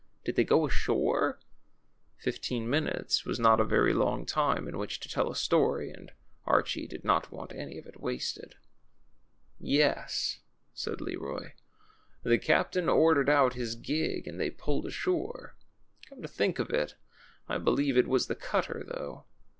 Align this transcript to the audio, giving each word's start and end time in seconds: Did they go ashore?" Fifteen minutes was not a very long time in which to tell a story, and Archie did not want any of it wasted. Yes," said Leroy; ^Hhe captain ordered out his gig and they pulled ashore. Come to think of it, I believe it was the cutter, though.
Did 0.25 0.35
they 0.35 0.43
go 0.43 0.65
ashore?" 0.65 1.39
Fifteen 2.17 2.67
minutes 2.67 3.23
was 3.23 3.39
not 3.39 3.59
a 3.59 3.63
very 3.63 3.93
long 3.93 4.25
time 4.25 4.67
in 4.67 4.79
which 4.79 4.99
to 5.01 5.07
tell 5.07 5.29
a 5.29 5.35
story, 5.35 5.91
and 5.91 6.11
Archie 6.45 6.87
did 6.87 7.03
not 7.05 7.31
want 7.31 7.51
any 7.53 7.77
of 7.77 7.85
it 7.85 8.01
wasted. 8.01 8.55
Yes," 9.59 10.39
said 10.73 11.01
Leroy; 11.01 11.51
^Hhe 12.25 12.41
captain 12.41 12.89
ordered 12.89 13.29
out 13.29 13.53
his 13.53 13.75
gig 13.75 14.25
and 14.27 14.39
they 14.39 14.49
pulled 14.49 14.87
ashore. 14.87 15.55
Come 16.09 16.23
to 16.23 16.27
think 16.27 16.57
of 16.57 16.71
it, 16.71 16.95
I 17.47 17.59
believe 17.59 17.95
it 17.95 18.07
was 18.07 18.25
the 18.25 18.33
cutter, 18.33 18.83
though. 18.83 19.25